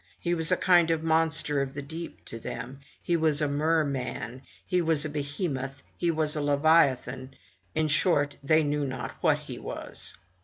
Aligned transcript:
He 0.19 0.33
was 0.33 0.51
a 0.51 0.57
kind 0.57 0.89
of 0.89 1.03
monster 1.03 1.61
of 1.61 1.75
the 1.75 1.83
deep 1.83 2.25
to 2.25 2.39
them— 2.39 2.79
he 3.03 3.15
was 3.15 3.39
a 3.39 3.47
merman— 3.47 4.41
he 4.65 4.81
was 4.81 5.05
a 5.05 5.09
behemoth— 5.09 5.83
he 5.99 6.09
was 6.09 6.35
a 6.35 6.41
leviathan— 6.41 7.35
in 7.75 7.87
short, 7.87 8.37
they 8.43 8.63
knew 8.63 8.83
not 8.87 9.11
what 9.21 9.37
he 9.37 9.59
was. 9.59 10.17